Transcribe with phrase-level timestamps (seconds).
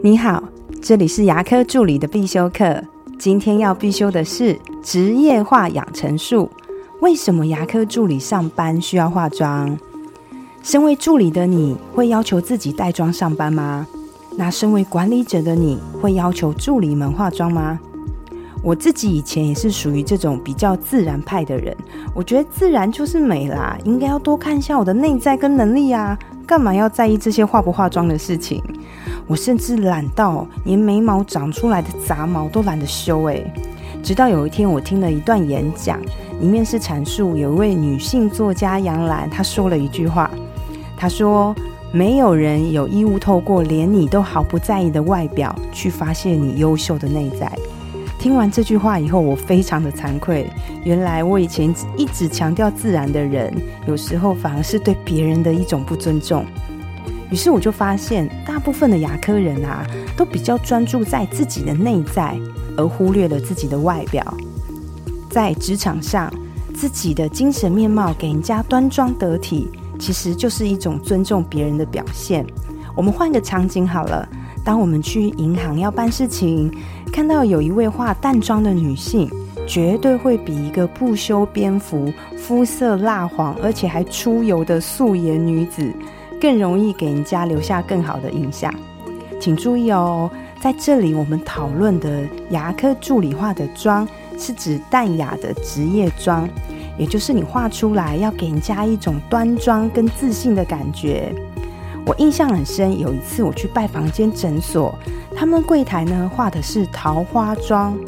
[0.00, 0.40] 你好，
[0.80, 2.80] 这里是牙科助理的必修课。
[3.18, 6.48] 今天要必修的是职业化养成术。
[7.00, 9.76] 为什么牙科助理上班需要化妆？
[10.62, 13.88] 身为助理的你会要求自己带妆上班吗？
[14.36, 17.80] 那身为管理者的你会要求助理们化妆吗？
[18.62, 21.76] 我自己以前也是属于这种比较自然派的人，
[22.14, 28.62] 我觉得自然就是美啦，应该要多看一下我的内在跟能力啊，干嘛要在意这些化不化妆的事情？
[29.28, 33.46] 我甚至懒到连眉毛长出来的杂毛都懒得修诶。
[34.02, 36.00] 直到有一天，我听了一段演讲，
[36.40, 40.30] 里面是阐述有一位女性作家杨澜，她说了一句话，
[40.96, 41.54] 她说
[41.92, 47.52] ：“没有人有义务透过连你都毫不在意的外表，去发现你优秀的内在。”
[48.18, 50.48] 听完这句话以后，我非常的惭愧。
[50.84, 53.52] 原来我以前一直强调自然的人，
[53.86, 56.44] 有时候反而是对别人的一种不尊重。
[57.30, 62.38] 于是我就发现，大部分的牙科人啊，都比较专注在自己的内在，
[62.76, 64.22] 而忽略了自己的外表。
[65.28, 66.32] 在职场上，
[66.74, 72.46] 自己的精神面貌给人家端庄得体，其实就是一种尊重别人的表现。
[72.96, 74.26] 我们换个场景好了，
[74.64, 76.72] 当我们去银行要办事情，
[77.12, 79.30] 看到有一位化淡妆的女性，
[79.66, 85.92] 绝对会比一个不修边幅、肤色蜡黄，而且还出油的素颜女子。
[86.40, 88.72] 更容易给人家留下更好的印象，
[89.40, 94.06] 请注意哦，在这里我们讨论的牙科助理化的妆，
[94.38, 96.48] 是指淡雅的职业妆，
[96.96, 101.32] 也就是你画出来要给人家一种端庄跟自信的感觉。
[102.06, 104.96] 我印象很深，有一次我去拜访间诊所，
[105.36, 107.98] 他们柜台呢画的是桃花妆，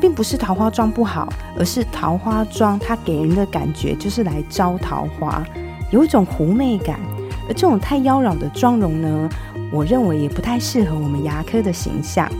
[0.00, 5.42] 并不是桃花妆不好，而是桃花妆它给人的感觉就是来招桃花，
[5.90, 7.00] 有一种狐媚感。
[7.48, 9.28] 而这种太妖娆的妆容呢，
[9.72, 12.30] 我认为也不太适合我们牙科的形象。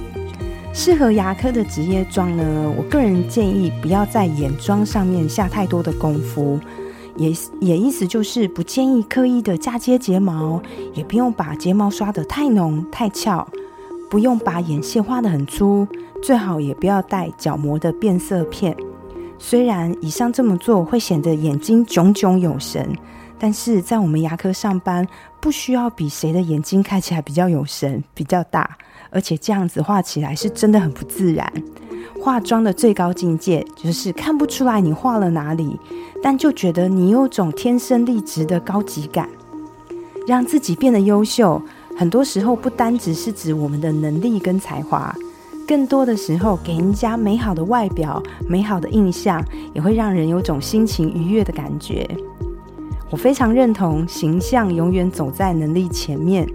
[0.74, 6.58] 适合牙科的职业妆呢，我个人建议不要在眼妆上面下太多的功夫，
[7.16, 7.30] 也
[7.60, 10.62] 也意思就是不建议刻意的嫁接睫毛，
[10.94, 13.46] 也不用把睫毛刷得太浓太翘，
[14.08, 15.86] 不用把眼线画得很粗，
[16.22, 18.74] 最好也不要带角膜的变色片。
[19.38, 22.96] 虽然以上这么做会显得眼睛炯炯有神。
[23.42, 25.04] 但是在我们牙科上班，
[25.40, 28.78] 不需要比谁的眼睛看起来比较有神、比较大，
[29.10, 31.52] 而且这样子画起来是真的很不自然。
[32.20, 35.76] 化妆的最高境界就是看不出来你画了哪里，
[36.22, 39.28] 但就觉得你有种天生丽质的高级感，
[40.24, 41.60] 让自己变得优秀。
[41.96, 45.12] 很多时候不单只是指我们的能力跟才华，
[45.66, 52.08] 更多的时候给人家美好的外表、美好的印象，也会让人有种心情愉悦的感觉。
[53.12, 56.48] 我非常认同形象永远走在能力前面。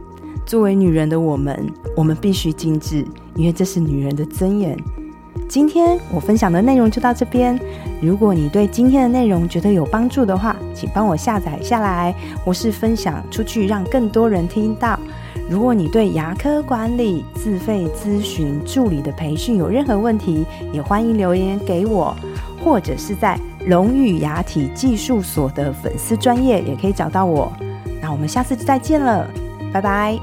[0.44, 4.76] 作为女人的我们，我们必须精致，因为这是女人的尊严。
[5.48, 7.60] 今天我分享的内容就到这边。
[8.02, 15.00] 如果你对今天的内容觉得有帮助的话，请帮我下载下来，或是分享出去，让更多人听到。
[15.48, 20.44] 如果你对牙科管理、自费咨询、助理的培训有任何问题，
[20.74, 22.18] 也欢迎留言给我，
[22.66, 23.40] 或者是在。
[23.68, 27.52] 荣誉牙体技术所的粉丝专业也可以找到我，
[28.02, 29.30] 那我们下次再见了，
[29.74, 30.18] 拜拜。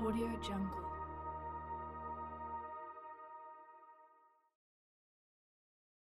[0.00, 0.87] audio jungle